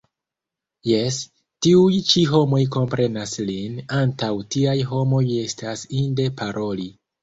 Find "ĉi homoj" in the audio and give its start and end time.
2.09-2.63